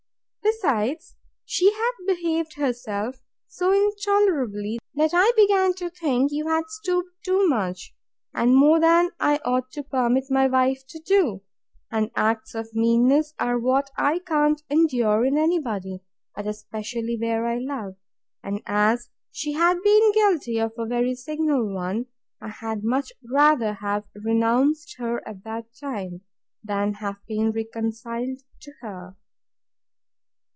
[0.43, 1.15] Besides,
[1.45, 7.47] she had behaved herself so intolerably, that I began to think you had stooped too
[7.47, 7.95] much,
[8.33, 11.41] and more than I ought to permit my wife to do;
[11.89, 16.03] and acts of meanness are what I can't endure in any body,
[16.35, 17.95] but especially where I love:
[18.43, 22.07] and as she had been guilty of a very signal one,
[22.41, 26.21] I had much rather have renounced her at that time,
[26.63, 29.15] than have been reconciled to her.